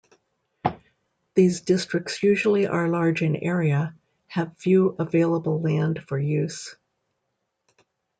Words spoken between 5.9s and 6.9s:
for use.